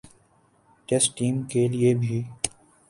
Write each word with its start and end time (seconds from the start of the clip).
test 0.89 1.17
team 1.17 1.41
کے 1.51 1.67
لیے 1.67 1.93
بھی 1.95 2.21